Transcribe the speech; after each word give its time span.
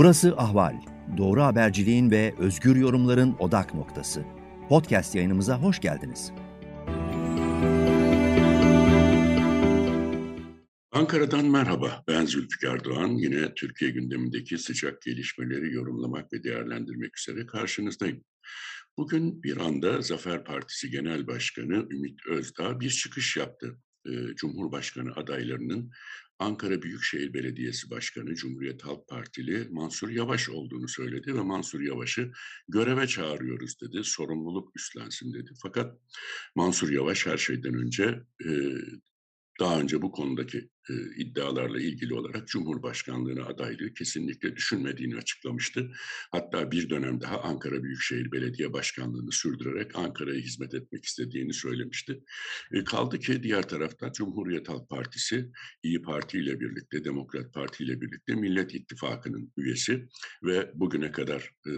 Burası 0.00 0.36
Ahval. 0.36 0.76
Doğru 1.16 1.42
haberciliğin 1.42 2.10
ve 2.10 2.34
özgür 2.38 2.76
yorumların 2.76 3.36
odak 3.38 3.74
noktası. 3.74 4.24
Podcast 4.68 5.14
yayınımıza 5.14 5.62
hoş 5.62 5.80
geldiniz. 5.80 6.32
Ankara'dan 10.92 11.46
merhaba. 11.46 12.04
Ben 12.08 12.26
Zülfikar 12.26 12.84
Doğan. 12.84 13.08
Yine 13.08 13.54
Türkiye 13.54 13.90
gündemindeki 13.90 14.58
sıcak 14.58 15.02
gelişmeleri 15.02 15.74
yorumlamak 15.74 16.32
ve 16.32 16.44
değerlendirmek 16.44 17.18
üzere 17.18 17.46
karşınızdayım. 17.46 18.24
Bugün 18.96 19.42
bir 19.42 19.56
anda 19.56 20.00
Zafer 20.00 20.44
Partisi 20.44 20.90
Genel 20.90 21.26
Başkanı 21.26 21.86
Ümit 21.90 22.26
Özdağ 22.26 22.80
bir 22.80 22.90
çıkış 22.90 23.36
yaptı. 23.36 23.76
Cumhurbaşkanı 24.36 25.12
adaylarının 25.16 25.90
Ankara 26.40 26.82
Büyükşehir 26.82 27.34
Belediyesi 27.34 27.90
Başkanı 27.90 28.34
Cumhuriyet 28.34 28.82
Halk 28.84 29.08
Partili 29.08 29.68
Mansur 29.70 30.08
Yavaş 30.08 30.48
olduğunu 30.48 30.88
söyledi 30.88 31.34
ve 31.34 31.40
Mansur 31.40 31.80
Yavaş'ı 31.80 32.32
göreve 32.68 33.06
çağırıyoruz 33.06 33.80
dedi, 33.80 34.04
sorumluluk 34.04 34.76
üstlensin 34.76 35.34
dedi. 35.34 35.50
Fakat 35.62 35.98
Mansur 36.54 36.90
Yavaş 36.90 37.26
her 37.26 37.36
şeyden 37.36 37.74
önce 37.74 38.22
daha 39.60 39.80
önce 39.80 40.02
bu 40.02 40.12
konudaki 40.12 40.70
e, 40.88 40.92
iddialarla 41.16 41.80
ilgili 41.80 42.14
olarak 42.14 42.48
Cumhurbaşkanlığına 42.48 43.44
adaylığı 43.44 43.94
kesinlikle 43.94 44.56
düşünmediğini 44.56 45.16
açıklamıştı. 45.16 45.90
Hatta 46.32 46.70
bir 46.70 46.90
dönem 46.90 47.20
daha 47.20 47.40
Ankara 47.40 47.82
Büyükşehir 47.82 48.32
Belediye 48.32 48.72
Başkanlığını 48.72 49.32
sürdürerek 49.32 49.96
Ankara'ya 49.98 50.40
hizmet 50.40 50.74
etmek 50.74 51.04
istediğini 51.04 51.52
söylemişti. 51.52 52.20
E, 52.72 52.84
kaldı 52.84 53.18
ki 53.18 53.42
diğer 53.42 53.68
tarafta 53.68 54.12
Cumhuriyet 54.12 54.68
Halk 54.68 54.88
Partisi 54.88 55.50
İyi 55.82 56.02
Parti 56.02 56.38
ile 56.38 56.60
birlikte, 56.60 57.04
Demokrat 57.04 57.54
Parti 57.54 57.84
ile 57.84 58.00
birlikte 58.00 58.34
Millet 58.34 58.74
İttifakı'nın 58.74 59.52
üyesi 59.56 60.08
ve 60.42 60.70
bugüne 60.74 61.12
kadar 61.12 61.54
e, 61.66 61.70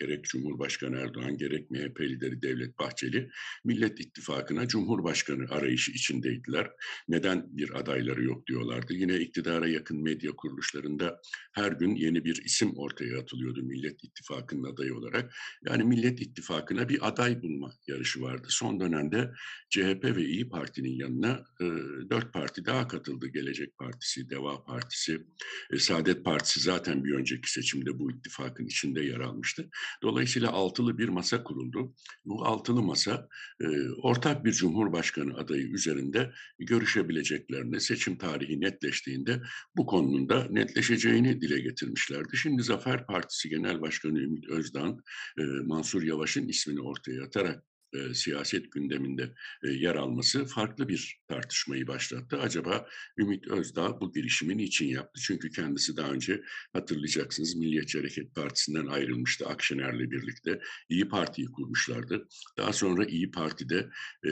gerek 0.00 0.24
Cumhurbaşkanı 0.24 0.96
Erdoğan 0.96 1.36
gerek 1.36 1.70
MHP 1.70 2.00
lideri 2.00 2.42
Devlet 2.42 2.78
Bahçeli 2.78 3.30
Millet 3.64 4.00
İttifakı'na 4.00 4.68
Cumhurbaşkanı 4.68 5.50
arayışı 5.50 5.92
içindeydiler. 5.92 6.70
Neden 7.08 7.56
bir 7.56 7.80
adayları 7.80 8.24
yok 8.24 8.46
diyor 8.46 8.59
diyorlardı. 8.60 8.94
Yine 8.94 9.16
iktidara 9.16 9.68
yakın 9.68 10.02
medya 10.02 10.32
kuruluşlarında 10.32 11.20
her 11.52 11.72
gün 11.72 11.94
yeni 11.94 12.24
bir 12.24 12.44
isim 12.44 12.72
ortaya 12.76 13.18
atılıyordu 13.18 13.62
Millet 13.62 14.04
İttifakı'nın 14.04 14.72
adayı 14.72 14.94
olarak. 14.94 15.34
Yani 15.66 15.84
Millet 15.84 16.20
İttifakı'na 16.20 16.88
bir 16.88 17.08
aday 17.08 17.42
bulma 17.42 17.72
yarışı 17.86 18.22
vardı. 18.22 18.46
Son 18.50 18.80
dönemde 18.80 19.32
CHP 19.70 20.04
ve 20.04 20.24
İyi 20.24 20.48
Parti'nin 20.48 20.96
yanına 20.96 21.44
e, 21.60 21.64
dört 22.10 22.32
parti 22.32 22.66
daha 22.66 22.88
katıldı. 22.88 23.26
Gelecek 23.26 23.78
Partisi, 23.78 24.30
Deva 24.30 24.64
Partisi, 24.64 25.26
e, 25.72 25.78
Saadet 25.78 26.24
Partisi 26.24 26.60
zaten 26.60 27.04
bir 27.04 27.14
önceki 27.14 27.52
seçimde 27.52 27.98
bu 27.98 28.10
ittifakın 28.10 28.66
içinde 28.66 29.00
yer 29.00 29.20
almıştı. 29.20 29.70
Dolayısıyla 30.02 30.52
altılı 30.52 30.98
bir 30.98 31.08
masa 31.08 31.44
kuruldu. 31.44 31.94
Bu 32.24 32.44
altılı 32.44 32.82
masa 32.82 33.28
e, 33.60 33.66
ortak 33.90 34.44
bir 34.44 34.52
Cumhurbaşkanı 34.52 35.36
adayı 35.36 35.66
üzerinde 35.66 36.32
görüşebileceklerini 36.58 37.80
seçim 37.80 38.18
tarihi 38.18 38.39
tarihi 38.40 38.60
netleştiğinde 38.60 39.42
bu 39.76 39.86
konunun 39.86 40.28
da 40.28 40.46
netleşeceğini 40.50 41.40
dile 41.40 41.60
getirmişlerdi. 41.60 42.36
Şimdi 42.36 42.62
Zafer 42.62 43.06
Partisi 43.06 43.48
Genel 43.48 43.80
Başkanı 43.80 44.20
Ümit 44.20 44.48
Özdağ, 44.48 44.96
e, 45.38 45.42
Mansur 45.42 46.02
Yavaş'ın 46.02 46.48
ismini 46.48 46.80
ortaya 46.80 47.24
atarak 47.24 47.64
e, 47.92 48.14
siyaset 48.14 48.72
gündeminde 48.72 49.34
e, 49.64 49.68
yer 49.68 49.94
alması 49.94 50.44
farklı 50.46 50.88
bir 50.88 51.20
tartışmayı 51.28 51.86
başlattı. 51.86 52.40
Acaba 52.40 52.88
Ümit 53.18 53.48
Özdağ 53.48 54.00
bu 54.00 54.12
girişimi 54.12 54.56
niçin 54.56 54.88
yaptı? 54.88 55.20
Çünkü 55.24 55.50
kendisi 55.50 55.96
daha 55.96 56.10
önce 56.10 56.42
hatırlayacaksınız 56.72 57.54
Milliyetçi 57.54 57.98
Hareket 57.98 58.34
Partisi'nden 58.34 58.86
ayrılmıştı 58.86 59.46
Akşener'le 59.46 60.10
birlikte. 60.10 60.60
İyi 60.88 61.08
Parti'yi 61.08 61.46
kurmuşlardı. 61.46 62.28
Daha 62.56 62.72
sonra 62.72 63.04
İyi 63.04 63.30
Parti'de 63.30 63.90
e, 64.26 64.30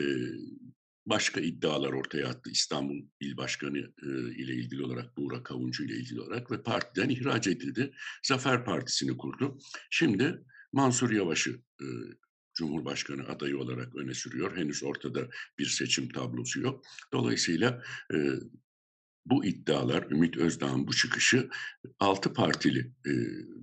başka 1.09 1.41
iddialar 1.41 1.93
ortaya 1.93 2.29
attı. 2.29 2.51
İstanbul 2.51 3.03
İl 3.21 3.37
Başkanı 3.37 3.79
e, 3.79 4.09
ile 4.35 4.55
ilgili 4.55 4.85
olarak, 4.85 5.17
Buğra 5.17 5.43
Kavuncu 5.43 5.85
ile 5.85 5.97
ilgili 5.97 6.21
olarak 6.21 6.51
ve 6.51 6.63
partiden 6.63 7.09
ihraç 7.09 7.47
edildi. 7.47 7.93
Zafer 8.23 8.65
Partisi'ni 8.65 9.17
kurdu. 9.17 9.59
Şimdi 9.91 10.45
Mansur 10.73 11.11
Yavaş'ı 11.11 11.51
e, 11.81 11.87
Cumhurbaşkanı 12.55 13.29
adayı 13.29 13.59
olarak 13.59 13.97
öne 13.97 14.15
sürüyor. 14.15 14.57
Henüz 14.57 14.83
ortada 14.83 15.29
bir 15.59 15.67
seçim 15.67 16.09
tablosu 16.09 16.61
yok. 16.61 16.85
Dolayısıyla 17.13 17.83
e, 18.15 18.17
bu 19.31 19.45
iddialar, 19.45 20.11
Ümit 20.11 20.37
Özdağ'ın 20.37 20.87
bu 20.87 20.93
çıkışı 20.93 21.49
altı 22.01 22.33
partili 22.33 22.79
e, 23.07 23.11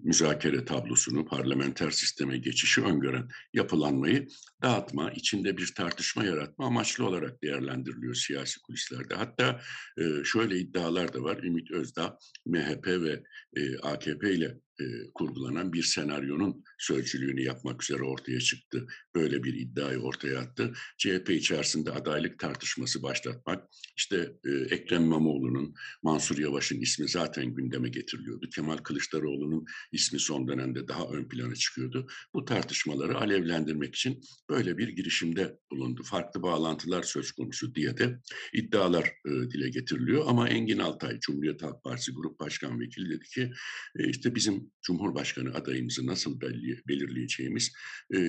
müzakere 0.03 0.65
tablosunu, 0.65 1.25
parlamenter 1.25 1.91
sisteme 1.91 2.37
geçişi 2.37 2.81
öngören 2.81 3.27
yapılanmayı 3.53 4.27
dağıtma, 4.61 5.11
içinde 5.11 5.57
bir 5.57 5.73
tartışma 5.75 6.23
yaratma 6.23 6.65
amaçlı 6.65 7.07
olarak 7.07 7.43
değerlendiriliyor 7.43 8.15
siyasi 8.15 8.61
kulislerde. 8.61 9.15
Hatta 9.15 9.61
e, 9.97 10.23
şöyle 10.23 10.59
iddialar 10.59 11.13
da 11.13 11.23
var. 11.23 11.43
Ümit 11.43 11.71
Özdağ, 11.71 12.17
MHP 12.45 12.87
ve 12.87 13.23
e, 13.55 13.77
AKP 13.77 14.33
ile 14.33 14.57
e, 14.79 14.85
kurgulanan 15.13 15.73
bir 15.73 15.83
senaryonun 15.83 16.63
sözcülüğünü 16.77 17.41
yapmak 17.41 17.83
üzere 17.83 18.03
ortaya 18.03 18.39
çıktı. 18.39 18.87
Böyle 19.15 19.43
bir 19.43 19.53
iddiayı 19.53 19.99
ortaya 19.99 20.39
attı. 20.39 20.73
CHP 20.97 21.29
içerisinde 21.29 21.91
adaylık 21.91 22.39
tartışması 22.39 23.03
başlatmak, 23.03 23.63
işte 23.97 24.31
e, 24.45 24.51
Ekrem 24.75 25.03
İmamoğlu'nun, 25.03 25.75
Mansur 26.03 26.37
Yavaş'ın 26.37 26.81
ismi 26.81 27.07
zaten 27.07 27.55
gündeme 27.55 27.89
getiriliyordu. 27.89 28.49
Kemal 28.49 28.77
Kılıçdaroğlu'nun 28.77 29.65
ismi 29.91 30.19
son 30.19 30.47
dönemde 30.47 30.87
daha 30.87 31.07
ön 31.07 31.29
plana 31.29 31.55
çıkıyordu. 31.55 32.07
Bu 32.33 32.45
tartışmaları 32.45 33.17
alevlendirmek 33.17 33.95
için 33.95 34.21
böyle 34.49 34.77
bir 34.77 34.87
girişimde 34.87 35.57
bulundu. 35.71 36.03
Farklı 36.03 36.41
bağlantılar 36.41 37.03
söz 37.03 37.31
konusu 37.31 37.75
diye 37.75 37.97
de 37.97 38.19
iddialar 38.53 39.05
e, 39.05 39.29
dile 39.29 39.69
getiriliyor. 39.69 40.23
Ama 40.27 40.49
Engin 40.49 40.79
Altay, 40.79 41.19
Cumhuriyet 41.19 41.63
Halk 41.63 41.83
Partisi 41.83 42.11
Grup 42.11 42.39
Başkan 42.39 42.79
Vekili 42.79 43.09
dedi 43.09 43.25
ki 43.25 43.51
e, 43.95 44.09
işte 44.09 44.35
bizim 44.35 44.64
Cumhurbaşkanı 44.81 45.53
adayımızı 45.53 46.07
nasıl 46.07 46.41
belirleyeceğimiz 46.87 47.73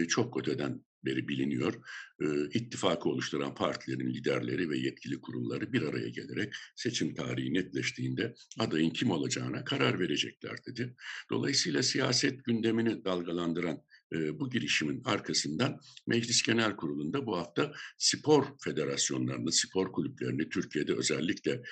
çok 0.09 0.41
öteden 0.41 0.85
beri 1.05 1.29
biliniyor. 1.29 1.75
İttifakı 2.55 3.09
oluşturan 3.09 3.55
partilerin 3.55 4.15
liderleri 4.15 4.71
ve 4.71 4.79
yetkili 4.79 5.21
kurulları 5.21 5.73
bir 5.73 5.83
araya 5.83 6.09
gelerek 6.09 6.55
seçim 6.77 7.15
tarihi 7.15 7.55
netleştiğinde 7.55 8.35
adayın 8.59 8.91
kim 8.91 9.11
olacağına 9.11 9.65
karar 9.65 10.01
verecekler 10.01 10.57
dedi. 10.67 10.97
Dolayısıyla 11.31 11.83
siyaset 11.83 12.45
gündemini 12.45 13.05
dalgalandıran 13.05 13.83
bu 14.13 14.51
girişimin 14.51 15.03
arkasından 15.05 15.81
Meclis 16.07 16.43
Genel 16.43 16.77
Kurulu'nda 16.77 17.27
bu 17.27 17.37
hafta 17.37 17.73
spor 17.99 18.45
federasyonlarını, 18.65 19.53
spor 19.53 19.93
kulüplerini 19.93 20.49
Türkiye'de 20.49 20.95
özellikle 20.95 21.63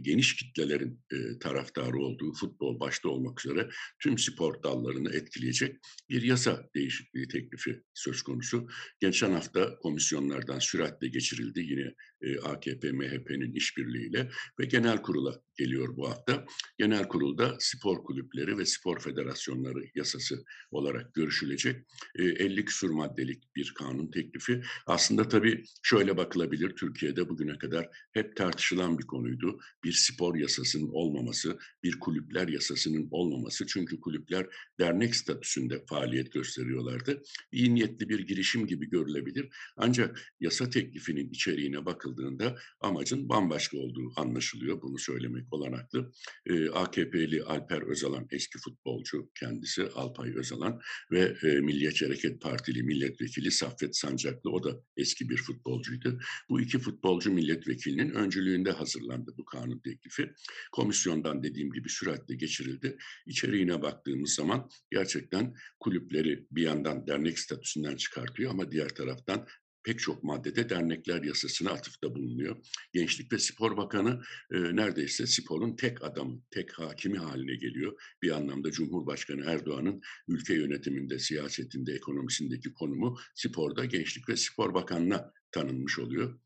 geniş 0.00 0.36
kitlelerin 0.36 1.00
taraftarı 1.40 1.98
olduğu 1.98 2.32
futbol 2.32 2.80
başta 2.80 3.08
olmak 3.08 3.46
üzere 3.46 3.68
tüm 4.02 4.18
spor 4.18 4.62
dallarını 4.62 5.14
etkileyecek 5.14 5.76
bir 6.08 6.22
yasa 6.22 6.68
değişikliği 6.74 7.28
teklifi 7.28 7.82
söz 7.94 8.22
konusu. 8.22 8.68
Geçen 9.00 9.32
hafta 9.32 9.78
komisyonlardan 9.78 10.58
süratle 10.58 11.08
geçirildi 11.08 11.60
yine 11.60 11.94
AKP, 12.42 12.92
MHP'nin 12.92 13.54
işbirliğiyle 13.54 14.30
ve 14.60 14.64
genel 14.64 15.02
kurula 15.02 15.42
geliyor 15.58 15.96
bu 15.96 16.10
hafta. 16.10 16.44
Genel 16.78 17.08
kurulda 17.08 17.56
spor 17.58 18.04
kulüpleri 18.04 18.58
ve 18.58 18.66
spor 18.66 19.00
federasyonları 19.00 19.84
yasası 19.94 20.44
olarak 20.70 21.14
görüşülecek. 21.14 21.86
50 22.16 22.64
küsur 22.64 22.90
maddelik 22.90 23.56
bir 23.56 23.74
kanun 23.74 24.10
teklifi. 24.10 24.62
Aslında 24.86 25.28
tabii 25.28 25.64
şöyle 25.82 26.16
bakılabilir, 26.16 26.76
Türkiye'de 26.76 27.28
bugüne 27.28 27.58
kadar 27.58 27.88
hep 28.12 28.36
tartışılan 28.36 28.98
bir 28.98 29.06
konuydu. 29.06 29.60
Bir 29.84 29.92
spor 29.92 30.36
yasasının 30.36 30.88
olmaması, 30.92 31.58
bir 31.82 32.00
kulüpler 32.00 32.48
yasasının 32.48 33.08
olmaması. 33.10 33.66
Çünkü 33.66 34.00
kulüpler 34.00 34.46
dernek 34.80 35.16
statüsünde 35.16 35.84
faaliyet 35.88 36.32
gösteriyorlardı. 36.32 37.22
İyi 37.52 37.74
niyetli 37.74 38.08
bir 38.08 38.20
girişim 38.26 38.66
gibi 38.66 38.90
görülebilir. 38.90 39.48
Ancak 39.76 40.34
yasa 40.40 40.70
teklifinin 40.70 41.30
içeriğine 41.30 41.86
bakıldığında 41.86 42.58
amacın 42.80 43.28
bambaşka 43.28 43.78
olduğu 43.78 44.12
anlaşılıyor. 44.16 44.82
Bunu 44.82 44.98
söylemek 44.98 45.47
olanaklı. 45.52 46.12
E, 46.46 46.68
AKP'li 46.68 47.42
Alper 47.42 47.82
Özalan 47.82 48.26
eski 48.30 48.58
futbolcu 48.58 49.30
kendisi 49.40 49.88
Alpay 49.94 50.36
Özalan 50.36 50.80
ve 51.10 51.36
e, 51.42 51.60
Milliyetçi 51.60 52.06
Hareket 52.06 52.40
Partili 52.40 52.82
milletvekili 52.82 53.50
Saffet 53.50 53.96
Sancaklı 53.96 54.50
o 54.50 54.64
da 54.64 54.82
eski 54.96 55.28
bir 55.28 55.36
futbolcuydu. 55.36 56.20
Bu 56.50 56.60
iki 56.60 56.78
futbolcu 56.78 57.32
milletvekilinin 57.32 58.10
öncülüğünde 58.10 58.70
hazırlandı 58.70 59.34
bu 59.38 59.44
kanun 59.44 59.78
teklifi. 59.78 60.32
Komisyondan 60.72 61.42
dediğim 61.42 61.72
gibi 61.72 61.88
süratle 61.88 62.34
geçirildi. 62.34 62.96
İçeriğine 63.26 63.82
baktığımız 63.82 64.34
zaman 64.34 64.70
gerçekten 64.90 65.54
kulüpleri 65.80 66.46
bir 66.50 66.62
yandan 66.62 67.06
dernek 67.06 67.38
statüsünden 67.38 67.96
çıkartıyor 67.96 68.50
ama 68.50 68.70
diğer 68.70 68.88
taraftan 68.88 69.46
pek 69.84 69.98
çok 69.98 70.24
maddede 70.24 70.68
dernekler 70.68 71.22
yasasına 71.22 71.70
atıfta 71.70 72.14
bulunuyor. 72.14 72.56
Gençlik 72.92 73.32
ve 73.32 73.38
Spor 73.38 73.76
Bakanı 73.76 74.22
e, 74.52 74.56
neredeyse 74.76 75.26
sporun 75.26 75.76
tek 75.76 76.04
adamı, 76.04 76.42
tek 76.50 76.78
hakimi 76.78 77.18
haline 77.18 77.56
geliyor. 77.56 78.00
Bir 78.22 78.30
anlamda 78.30 78.70
Cumhurbaşkanı 78.70 79.44
Erdoğan'ın 79.44 80.00
ülke 80.28 80.54
yönetiminde, 80.54 81.18
siyasetinde, 81.18 81.92
ekonomisindeki 81.92 82.72
konumu 82.72 83.18
sporda 83.34 83.84
Gençlik 83.84 84.28
ve 84.28 84.36
Spor 84.36 84.74
Bakanı'na 84.74 85.32
tanınmış 85.52 85.98
oluyor. 85.98 86.38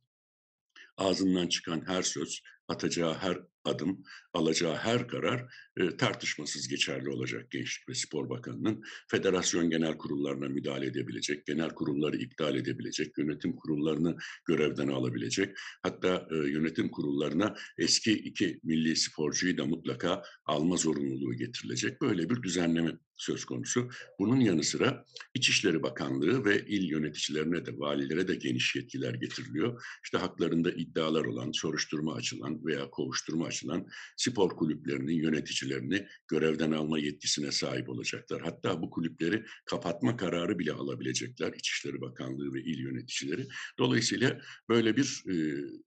Ağzından 0.97 1.49
çıkan 1.49 1.87
her 1.87 2.03
söz, 2.03 2.43
atacağı 2.69 3.15
her 3.15 3.39
adım, 3.65 4.05
alacağı 4.35 4.77
her 4.77 5.09
karar 5.09 5.55
e, 5.77 5.97
tartışmasız 5.97 6.69
geçerli 6.69 7.11
olacak 7.11 7.51
Gençlik 7.51 7.89
ve 7.89 7.95
Spor 7.95 8.31
Bakanı'nın. 8.31 8.83
Federasyon 9.09 9.71
genel 9.71 9.99
kurullarına 9.99 10.49
müdahale 10.49 10.87
edebilecek, 10.87 11.47
genel 11.47 11.71
kurulları 11.71 12.17
iptal 12.17 12.57
edebilecek, 12.57 13.19
yönetim 13.19 13.57
kurullarını 13.57 14.17
görevden 14.45 14.89
alabilecek. 14.89 15.57
Hatta 15.83 16.29
e, 16.31 16.37
yönetim 16.37 16.89
kurullarına 16.89 17.55
eski 17.79 18.13
iki 18.13 18.61
milli 18.63 18.97
sporcuyu 18.97 19.59
da 19.59 19.65
mutlaka 19.65 20.23
alma 20.45 20.77
zorunluluğu 20.77 21.35
getirilecek. 21.35 22.01
Böyle 22.03 22.31
bir 22.31 22.43
düzenleme 22.43 22.99
söz 23.17 23.45
konusu. 23.45 23.89
Bunun 24.19 24.41
yanı 24.41 24.63
sıra 24.63 25.05
İçişleri 25.35 25.83
Bakanlığı 25.83 26.45
ve 26.45 26.67
il 26.67 26.91
yöneticilerine 26.91 27.67
de, 27.67 27.79
valilere 27.79 28.29
de 28.29 28.35
geniş 28.35 28.77
yetkiler 28.77 29.15
getiriliyor. 29.15 29.85
İşte 30.05 30.19
haklarında 30.19 30.73
iddialar 30.73 31.25
olan, 31.25 31.53
soruşturma 31.53 32.15
açılan 32.15 32.52
veya 32.65 32.91
kovuşturma 32.91 33.47
açılan 33.47 33.87
spor 34.17 34.57
kulüplerinin 34.57 35.15
yöneticilerini 35.15 36.07
görevden 36.29 36.73
alma 36.73 36.99
yetkisine 36.99 37.53
sahip 37.53 37.89
olacaklar. 37.89 38.43
Hatta 38.43 38.83
bu 38.83 38.91
kulüpleri 38.91 39.45
kapatma 39.67 40.17
kararı 40.17 40.59
bile 40.59 40.73
alabilecekler 40.73 41.53
İçişleri 41.53 42.01
Bakanlığı 42.01 42.55
ve 42.55 42.61
il 42.63 42.79
yöneticileri. 42.79 43.47
Dolayısıyla 43.79 44.41
böyle 44.69 44.97
bir 44.97 45.25
e, 45.29 45.35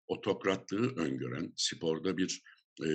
otokratlığı 0.07 0.95
öngören, 0.95 1.53
sporda 1.55 2.17
bir 2.17 2.41
e, 2.85 2.89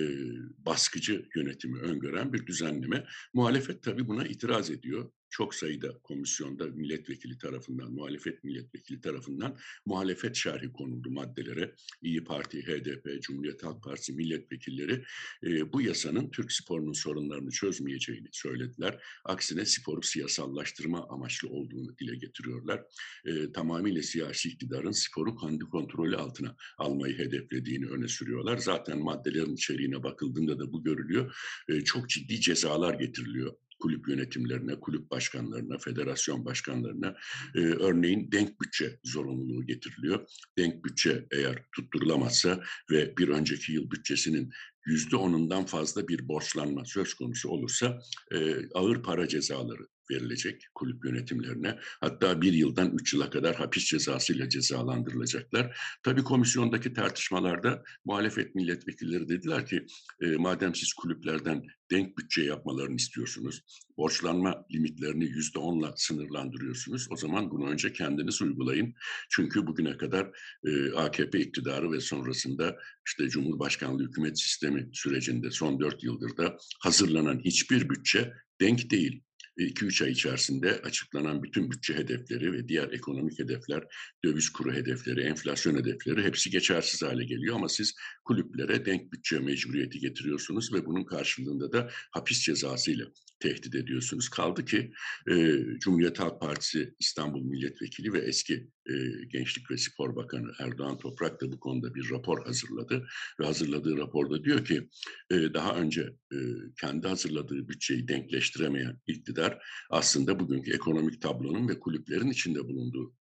baskıcı 0.57 1.25
yönetimi 1.35 1.79
öngören 1.79 2.33
bir 2.33 2.45
düzenleme. 2.45 3.05
Muhalefet 3.33 3.83
tabii 3.83 4.07
buna 4.07 4.25
itiraz 4.25 4.69
ediyor 4.69 5.11
çok 5.31 5.55
sayıda 5.55 5.99
komisyonda 6.03 6.65
milletvekili 6.65 7.37
tarafından, 7.37 7.91
muhalefet 7.91 8.43
milletvekili 8.43 9.01
tarafından 9.01 9.57
muhalefet 9.85 10.35
şerhi 10.35 10.71
konuldu 10.71 11.11
maddelere. 11.11 11.75
İyi 12.01 12.23
Parti, 12.23 12.61
HDP, 12.67 13.21
Cumhuriyet 13.21 13.63
Halk 13.63 13.83
Partisi 13.83 14.13
milletvekilleri 14.13 15.03
e, 15.43 15.73
bu 15.73 15.81
yasanın 15.81 16.31
Türk 16.31 16.51
sporunun 16.51 16.93
sorunlarını 16.93 17.51
çözmeyeceğini 17.51 18.27
söylediler. 18.31 19.03
Aksine 19.25 19.65
sporu 19.65 20.01
siyasallaştırma 20.01 21.07
amaçlı 21.09 21.49
olduğunu 21.49 21.97
dile 21.97 22.15
getiriyorlar. 22.15 22.83
E, 23.25 23.51
tamamıyla 23.51 24.03
siyasi 24.03 24.49
iktidarın 24.49 24.91
sporu 24.91 25.35
kendi 25.35 25.63
kontrolü 25.63 26.15
altına 26.15 26.55
almayı 26.77 27.17
hedeflediğini 27.17 27.85
öne 27.85 28.07
sürüyorlar. 28.07 28.57
Zaten 28.57 28.99
maddelerin 28.99 29.55
içeriğine 29.55 30.03
bakıldığında 30.03 30.59
da 30.59 30.71
bu 30.71 30.83
görülüyor. 30.83 31.35
E, 31.69 31.81
çok 31.81 32.09
ciddi 32.09 32.41
cezalar 32.41 32.93
getiriliyor 32.93 33.55
kulüp 33.81 34.07
yönetimlerine, 34.07 34.79
kulüp 34.79 35.11
başkanlarına, 35.11 35.77
federasyon 35.77 36.45
başkanlarına 36.45 37.15
e, 37.55 37.59
örneğin 37.59 38.31
denk 38.31 38.61
bütçe 38.61 38.99
zorunluluğu 39.03 39.65
getiriliyor. 39.65 40.27
Denk 40.57 40.85
bütçe 40.85 41.25
eğer 41.31 41.65
tutturulamazsa 41.75 42.63
ve 42.91 43.17
bir 43.17 43.27
önceki 43.27 43.73
yıl 43.73 43.91
bütçesinin 43.91 44.51
yüzde 44.85 45.15
onundan 45.15 45.65
fazla 45.65 46.07
bir 46.07 46.27
borçlanma 46.27 46.85
söz 46.85 47.13
konusu 47.13 47.49
olursa 47.49 48.01
e, 48.31 48.69
ağır 48.73 49.03
para 49.03 49.27
cezaları 49.27 49.87
verilecek 50.11 50.67
kulüp 50.75 51.05
yönetimlerine. 51.05 51.79
Hatta 52.01 52.41
bir 52.41 52.53
yıldan 52.53 52.91
üç 52.93 53.13
yıla 53.13 53.29
kadar 53.29 53.55
hapis 53.55 53.85
cezasıyla 53.85 54.49
cezalandırılacaklar. 54.49 55.77
Tabii 56.03 56.23
komisyondaki 56.23 56.93
tartışmalarda 56.93 57.83
muhalefet 58.05 58.55
milletvekilleri 58.55 59.29
dediler 59.29 59.65
ki 59.65 59.85
e, 60.21 60.35
madem 60.35 60.75
siz 60.75 60.93
kulüplerden 60.93 61.63
denk 61.91 62.17
bütçe 62.17 62.43
yapmalarını 62.43 62.95
istiyorsunuz, 62.95 63.61
borçlanma 63.97 64.65
limitlerini 64.73 65.25
yüzde 65.25 65.59
onla 65.59 65.93
sınırlandırıyorsunuz. 65.95 67.07
O 67.11 67.15
zaman 67.15 67.51
bunu 67.51 67.69
önce 67.69 67.93
kendiniz 67.93 68.41
uygulayın. 68.41 68.93
Çünkü 69.29 69.67
bugüne 69.67 69.97
kadar 69.97 70.29
e, 70.65 70.91
AKP 70.91 71.39
iktidarı 71.39 71.91
ve 71.91 71.99
sonrasında 71.99 72.77
işte 73.07 73.29
Cumhurbaşkanlığı 73.29 74.03
hükümet 74.03 74.39
sistemi 74.39 74.89
sürecinde 74.93 75.51
son 75.51 75.79
dört 75.79 76.03
yıldır 76.03 76.37
da 76.37 76.57
hazırlanan 76.79 77.39
hiçbir 77.39 77.89
bütçe 77.89 78.33
denk 78.61 78.89
değil. 78.89 79.23
2-3 79.57 80.03
ay 80.03 80.11
içerisinde 80.11 80.81
açıklanan 80.81 81.43
bütün 81.43 81.71
bütçe 81.71 81.93
hedefleri 81.93 82.53
ve 82.53 82.67
diğer 82.67 82.89
ekonomik 82.91 83.39
hedefler, 83.39 83.83
döviz 84.25 84.49
kuru 84.49 84.73
hedefleri, 84.73 85.21
enflasyon 85.21 85.75
hedefleri 85.75 86.23
hepsi 86.23 86.49
geçersiz 86.49 87.01
hale 87.01 87.23
geliyor. 87.23 87.55
Ama 87.55 87.69
siz 87.69 87.93
kulüplere 88.25 88.85
denk 88.85 89.13
bütçe 89.13 89.39
mecburiyeti 89.39 89.99
getiriyorsunuz 89.99 90.73
ve 90.73 90.85
bunun 90.85 91.03
karşılığında 91.03 91.71
da 91.71 91.89
hapis 92.11 92.41
cezasıyla 92.41 93.05
tehdit 93.41 93.75
ediyorsunuz. 93.75 94.29
Kaldı 94.29 94.65
ki 94.65 94.91
e, 95.29 95.57
Cumhuriyet 95.79 96.19
Halk 96.19 96.41
Partisi 96.41 96.95
İstanbul 96.99 97.43
Milletvekili 97.43 98.13
ve 98.13 98.19
eski 98.19 98.67
e, 98.89 98.93
Gençlik 99.27 99.71
ve 99.71 99.77
Spor 99.77 100.15
Bakanı 100.15 100.51
Erdoğan 100.59 100.97
Toprak 100.97 101.41
da 101.41 101.51
bu 101.51 101.59
konuda 101.59 101.95
bir 101.95 102.11
rapor 102.11 102.45
hazırladı. 102.45 103.07
Ve 103.39 103.45
hazırladığı 103.45 103.97
raporda 103.97 104.43
diyor 104.43 104.65
ki 104.65 104.89
e, 105.31 105.53
daha 105.53 105.75
önce 105.75 106.01
e, 106.33 106.37
kendi 106.81 107.07
hazırladığı 107.07 107.69
bütçeyi 107.69 108.07
denkleştiremeyen 108.07 108.99
iktidar 109.07 109.65
aslında 109.89 110.39
bugünkü 110.39 110.73
ekonomik 110.73 111.21
tablonun 111.21 111.67
ve 111.67 111.79
kulüplerin 111.79 112.29
içinde 112.29 112.63
bulunduğu 112.67 113.15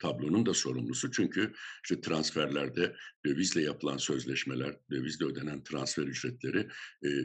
tablonun 0.00 0.46
da 0.46 0.54
sorumlusu. 0.54 1.10
Çünkü 1.10 1.52
işte 1.84 2.00
transferlerde 2.00 2.96
dövizle 3.26 3.62
yapılan 3.62 3.96
sözleşmeler, 3.96 4.76
dövizle 4.90 5.26
ödenen 5.26 5.62
transfer 5.62 6.02
ücretleri 6.02 6.68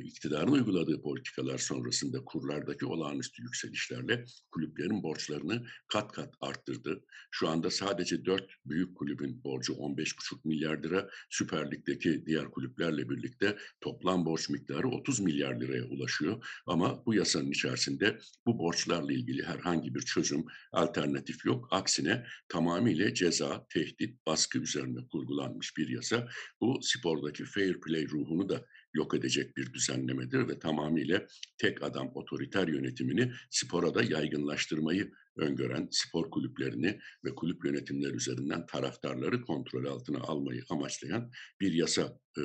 iktidarın 0.03 0.51
uyguladığı 0.51 1.01
politikalar 1.01 1.57
sonrasında 1.57 2.25
kurlardaki 2.39 2.85
olağanüstü 2.85 3.43
yükselişlerle 3.43 4.25
kulüplerin 4.51 5.03
borçlarını 5.03 5.65
kat 5.87 6.11
kat 6.11 6.33
arttırdı. 6.41 7.03
Şu 7.31 7.49
anda 7.49 7.71
sadece 7.71 8.25
dört 8.25 8.49
büyük 8.65 8.97
kulübün 8.97 9.43
borcu 9.43 9.73
15,5 9.73 10.47
milyar 10.47 10.83
lira, 10.83 11.09
Süper 11.29 11.71
Lig'deki 11.71 12.25
diğer 12.25 12.51
kulüplerle 12.51 13.09
birlikte 13.09 13.57
toplam 13.81 14.25
borç 14.25 14.49
miktarı 14.49 14.87
30 14.87 15.19
milyar 15.19 15.61
liraya 15.61 15.83
ulaşıyor. 15.83 16.45
Ama 16.65 17.05
bu 17.05 17.13
yasanın 17.13 17.51
içerisinde 17.51 18.19
bu 18.45 18.59
borçlarla 18.59 19.13
ilgili 19.13 19.43
herhangi 19.43 19.95
bir 19.95 20.01
çözüm, 20.01 20.45
alternatif 20.71 21.45
yok. 21.45 21.67
Aksine 21.71 22.25
tamamıyla 22.49 23.13
ceza, 23.13 23.65
tehdit, 23.69 24.25
baskı 24.25 24.59
üzerine 24.59 25.07
kurgulanmış 25.11 25.77
bir 25.77 25.87
yasa. 25.87 26.27
Bu 26.61 26.79
spordaki 26.81 27.45
fair 27.45 27.81
play 27.81 28.07
ruhunu 28.07 28.49
da 28.49 28.65
yok 28.93 29.13
edecek 29.13 29.57
bir 29.57 29.73
düzenlemedir 29.73 30.47
ve 30.47 30.59
tamamıyla 30.59 31.27
tek 31.57 31.83
adam 31.83 32.11
otoriter 32.15 32.67
yönetimini 32.67 33.31
spora 33.49 33.95
da 33.95 34.03
yaygınlaştırmayı 34.03 35.11
öngören 35.37 35.87
spor 35.91 36.31
kulüplerini 36.31 36.99
ve 37.25 37.35
kulüp 37.35 37.65
yönetimleri 37.65 38.15
üzerinden 38.15 38.65
taraftarları 38.65 39.41
kontrol 39.41 39.85
altına 39.85 40.19
almayı 40.19 40.63
amaçlayan 40.69 41.31
bir 41.61 41.73
yasa 41.73 42.19
e, 42.37 42.41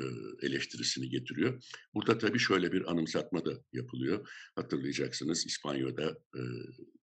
eleştirisini 0.47 1.09
getiriyor. 1.09 1.63
Burada 1.93 2.17
tabii 2.17 2.39
şöyle 2.39 2.71
bir 2.71 2.91
anımsatma 2.91 3.45
da 3.45 3.51
yapılıyor. 3.73 4.29
Hatırlayacaksınız 4.55 5.45
İspanya'da 5.45 6.09
e, 6.09 6.41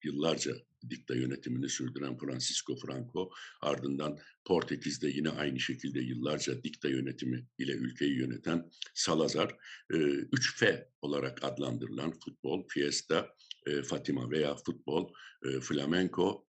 yıllarca 0.05 0.53
dikta 0.91 1.15
yönetimini 1.15 1.69
sürdüren 1.69 2.19
Francisco 2.19 2.77
Franco 2.77 3.31
ardından 3.61 4.19
Portekiz'de 4.45 5.09
yine 5.09 5.31
aynı 5.31 5.61
şekilde 5.61 6.01
yıllarca 6.01 6.63
dikta 6.65 6.89
yönetimi 6.89 7.47
ile 7.59 7.73
ülkeyi 7.73 8.19
yöneten 8.19 8.71
Salazar 8.95 9.57
3F 9.91 10.87
olarak 11.03 11.45
adlandırılan 11.45 12.13
futbol, 12.25 12.69
fiesta, 12.69 13.35
Fatima 13.85 14.31
veya 14.31 14.57
futbol, 14.57 15.13
flamenco, 15.61 16.47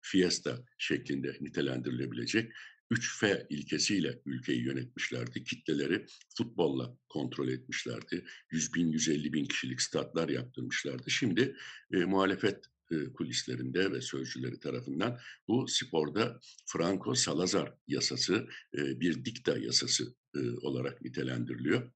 fiesta 0.00 0.64
şeklinde 0.78 1.36
nitelendirilebilecek 1.40 2.52
3F 2.92 3.46
ilkesiyle 3.48 4.22
ülkeyi 4.26 4.62
yönetmişlerdi. 4.62 5.44
Kitleleri 5.44 6.06
futbolla 6.36 6.98
kontrol 7.08 7.48
etmişlerdi. 7.48 8.24
100 8.50 8.74
bin, 8.74 8.92
150 8.92 9.32
bin 9.32 9.44
kişilik 9.44 9.82
statlar 9.82 10.28
yaptırmışlardı. 10.28 11.10
Şimdi 11.10 11.56
e, 11.92 11.96
muhalefet 11.96 12.64
e, 12.90 13.12
kulislerinde 13.12 13.92
ve 13.92 14.00
sözcüleri 14.00 14.60
tarafından 14.60 15.18
bu 15.48 15.68
sporda 15.68 16.40
Franco 16.66 17.14
Salazar 17.14 17.74
yasası 17.86 18.48
e, 18.78 19.00
bir 19.00 19.24
dikta 19.24 19.58
yasası 19.58 20.14
e, 20.36 20.40
olarak 20.62 21.02
nitelendiriliyor. 21.02 21.92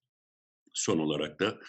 Son 0.75 0.99
olarak 0.99 1.41
da 1.41 1.61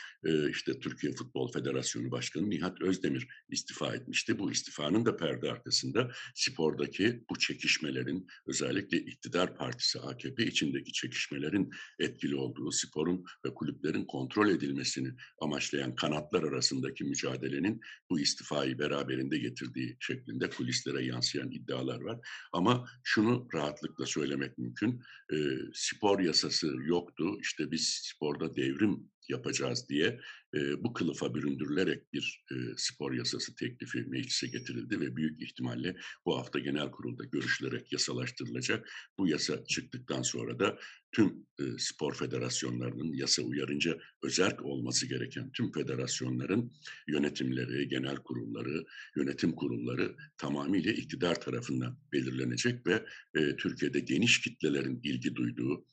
işte 0.49 0.79
Türkiye 0.79 1.13
Futbol 1.13 1.51
Federasyonu 1.51 2.11
Başkanı 2.11 2.49
Nihat 2.49 2.81
Özdemir 2.81 3.27
istifa 3.49 3.95
etmişti. 3.95 4.39
Bu 4.39 4.51
istifanın 4.51 5.05
da 5.05 5.17
perde 5.17 5.51
arkasında 5.51 6.11
spordaki 6.35 7.23
bu 7.29 7.39
çekişmelerin 7.39 8.27
özellikle 8.47 8.97
iktidar 8.97 9.55
partisi 9.55 9.99
AKP 9.99 10.45
içindeki 10.45 10.91
çekişmelerin 10.91 11.71
etkili 11.99 12.35
olduğu, 12.35 12.71
sporun 12.71 13.25
ve 13.45 13.53
kulüplerin 13.53 14.05
kontrol 14.05 14.49
edilmesini 14.49 15.13
amaçlayan 15.41 15.95
kanatlar 15.95 16.43
arasındaki 16.43 17.03
mücadelenin 17.03 17.81
bu 18.09 18.19
istifayı 18.19 18.79
beraberinde 18.79 19.37
getirdiği 19.37 19.97
şeklinde 19.99 20.49
kulislere 20.49 21.05
yansıyan 21.05 21.51
iddialar 21.51 22.01
var. 22.01 22.19
Ama 22.53 22.87
şunu 23.03 23.47
rahatlıkla 23.53 24.05
söylemek 24.05 24.57
mümkün. 24.57 25.01
E, 25.33 25.37
spor 25.73 26.19
yasası 26.19 26.67
yoktu. 26.85 27.37
İşte 27.41 27.71
biz 27.71 28.01
sporda 28.03 28.55
devrim 28.55 28.98
yapacağız 29.29 29.89
diye 29.89 30.19
e, 30.53 30.83
bu 30.83 30.93
kılıfa 30.93 31.35
büründürülerek 31.35 32.13
bir 32.13 32.45
e, 32.51 32.55
spor 32.77 33.13
yasası 33.13 33.55
teklifi 33.55 34.01
meclise 34.01 34.47
getirildi 34.47 34.99
ve 34.99 35.15
büyük 35.15 35.41
ihtimalle 35.41 35.95
bu 36.25 36.37
hafta 36.37 36.59
genel 36.59 36.91
kurulda 36.91 37.23
görüşülerek 37.23 37.91
yasalaştırılacak. 37.91 38.89
Bu 39.17 39.27
yasa 39.27 39.63
çıktıktan 39.65 40.21
sonra 40.21 40.59
da 40.59 40.79
tüm 41.11 41.27
e, 41.59 41.63
spor 41.77 42.15
federasyonlarının 42.15 43.13
yasa 43.13 43.41
uyarınca 43.41 43.99
özerk 44.23 44.65
olması 44.65 45.07
gereken 45.07 45.51
tüm 45.51 45.71
federasyonların 45.71 46.71
yönetimleri, 47.07 47.87
genel 47.87 48.15
kurulları, 48.15 48.85
yönetim 49.15 49.51
kurulları 49.51 50.15
tamamıyla 50.37 50.91
iktidar 50.91 51.41
tarafından 51.41 51.99
belirlenecek 52.13 52.87
ve 52.87 53.05
e, 53.35 53.55
Türkiye'de 53.55 53.99
geniş 53.99 54.41
kitlelerin 54.41 54.99
ilgi 55.03 55.35
duyduğu 55.35 55.85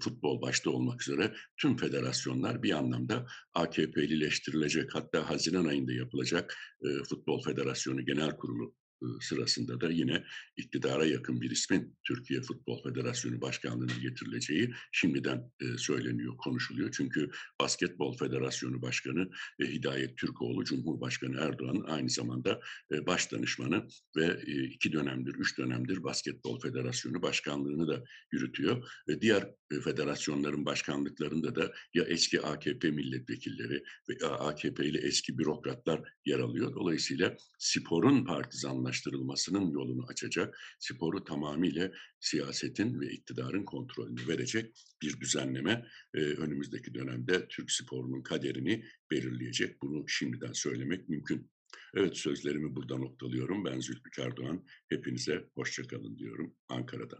futbol 0.00 0.42
başta 0.42 0.70
olmak 0.70 1.02
üzere 1.02 1.34
tüm 1.56 1.76
federasyonlar 1.76 2.62
bir 2.62 2.72
anlamda 2.72 3.26
AKP'lileştirilecek. 3.54 4.94
Hatta 4.94 5.30
Haziran 5.30 5.64
ayında 5.64 5.92
yapılacak 5.92 6.56
e, 6.82 6.88
Futbol 7.08 7.42
Federasyonu 7.42 8.04
Genel 8.04 8.36
Kurulu 8.36 8.74
sırasında 9.20 9.80
da 9.80 9.90
yine 9.90 10.24
iktidara 10.56 11.06
yakın 11.06 11.40
bir 11.40 11.50
ismin 11.50 11.96
Türkiye 12.04 12.42
Futbol 12.42 12.82
Federasyonu 12.82 13.40
Başkanlığı'na 13.40 13.94
getirileceği 14.02 14.74
şimdiden 14.92 15.50
söyleniyor, 15.76 16.36
konuşuluyor. 16.36 16.90
Çünkü 16.92 17.30
Basketbol 17.60 18.16
Federasyonu 18.16 18.82
Başkanı 18.82 19.30
Hidayet 19.60 20.16
Türkoğlu, 20.16 20.64
Cumhurbaşkanı 20.64 21.36
Erdoğan 21.40 21.84
aynı 21.86 22.10
zamanda 22.10 22.60
baş 23.06 23.32
danışmanı 23.32 23.86
ve 24.16 24.42
iki 24.66 24.92
dönemdir, 24.92 25.34
üç 25.34 25.58
dönemdir 25.58 26.02
Basketbol 26.02 26.60
Federasyonu 26.60 27.22
Başkanlığı'nı 27.22 27.88
da 27.88 28.04
yürütüyor. 28.32 28.88
Diğer 29.20 29.50
federasyonların 29.84 30.66
başkanlıklarında 30.66 31.54
da 31.54 31.72
ya 31.94 32.04
eski 32.04 32.40
AKP 32.40 32.90
milletvekilleri 32.90 33.82
ve 34.08 34.26
AKP 34.26 34.86
ile 34.86 34.98
eski 34.98 35.38
bürokratlar 35.38 36.02
yer 36.24 36.38
alıyor. 36.38 36.74
Dolayısıyla 36.74 37.36
sporun 37.58 38.24
partizanlaşması 38.24 38.91
yaygınlaştırılmasının 38.92 39.70
yolunu 39.70 40.06
açacak, 40.08 40.58
sporu 40.78 41.24
tamamıyla 41.24 41.90
siyasetin 42.20 43.00
ve 43.00 43.10
iktidarın 43.10 43.64
kontrolünü 43.64 44.28
verecek 44.28 44.74
bir 45.02 45.20
düzenleme 45.20 45.86
e, 46.14 46.18
önümüzdeki 46.18 46.94
dönemde 46.94 47.48
Türk 47.48 47.70
sporunun 47.70 48.22
kaderini 48.22 48.84
belirleyecek. 49.10 49.82
Bunu 49.82 50.08
şimdiden 50.08 50.52
söylemek 50.52 51.08
mümkün. 51.08 51.50
Evet 51.94 52.16
sözlerimi 52.16 52.76
burada 52.76 52.98
noktalıyorum. 52.98 53.64
Ben 53.64 53.80
Zülfikar 53.80 54.36
Doğan. 54.36 54.64
Hepinize 54.88 55.44
hoşçakalın 55.54 56.18
diyorum 56.18 56.54
Ankara'da. 56.68 57.18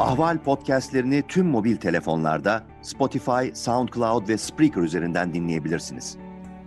Ahval 0.00 0.42
podcastlerini 0.42 1.22
tüm 1.28 1.46
mobil 1.46 1.76
telefonlarda 1.76 2.66
Spotify, 2.82 3.54
SoundCloud 3.54 4.28
ve 4.28 4.38
Spreaker 4.38 4.82
üzerinden 4.82 5.34
dinleyebilirsiniz. 5.34 6.29